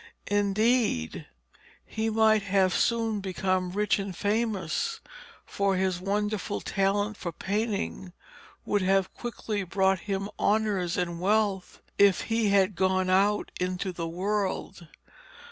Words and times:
Indeed, 0.31 1.27
he 1.85 2.09
might 2.09 2.41
have 2.41 2.73
soon 2.73 3.19
become 3.19 3.71
rich 3.73 3.99
and 3.99 4.17
famous, 4.17 4.99
for 5.45 5.75
his 5.75 5.99
wonderful 6.01 6.59
talent 6.59 7.17
for 7.17 7.31
painting 7.31 8.11
would 8.65 8.81
have 8.81 9.13
quickly 9.13 9.61
brought 9.61 9.99
him 10.09 10.27
honours 10.39 10.97
and 10.97 11.21
wealth 11.21 11.83
if 11.99 12.21
he 12.21 12.49
had 12.49 12.73
gone 12.75 13.11
out 13.11 13.51
into 13.59 13.91
the 13.91 14.07
world. 14.07 14.87